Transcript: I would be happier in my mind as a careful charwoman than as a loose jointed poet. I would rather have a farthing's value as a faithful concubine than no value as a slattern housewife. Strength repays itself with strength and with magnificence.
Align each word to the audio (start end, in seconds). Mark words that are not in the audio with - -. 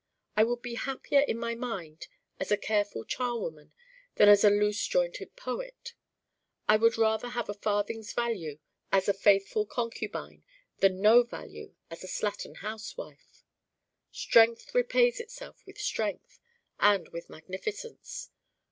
I 0.35 0.43
would 0.43 0.63
be 0.63 0.73
happier 0.73 1.19
in 1.19 1.37
my 1.37 1.53
mind 1.53 2.07
as 2.39 2.51
a 2.51 2.57
careful 2.57 3.05
charwoman 3.05 3.71
than 4.15 4.29
as 4.29 4.43
a 4.43 4.49
loose 4.49 4.83
jointed 4.87 5.35
poet. 5.35 5.93
I 6.67 6.75
would 6.75 6.97
rather 6.97 7.29
have 7.29 7.49
a 7.49 7.53
farthing's 7.53 8.11
value 8.11 8.57
as 8.91 9.07
a 9.07 9.13
faithful 9.13 9.67
concubine 9.67 10.43
than 10.79 11.01
no 11.01 11.21
value 11.21 11.75
as 11.91 12.03
a 12.03 12.07
slattern 12.07 12.55
housewife. 12.65 13.43
Strength 14.11 14.73
repays 14.73 15.19
itself 15.19 15.63
with 15.67 15.77
strength 15.77 16.39
and 16.79 17.07
with 17.09 17.29
magnificence. 17.29 18.31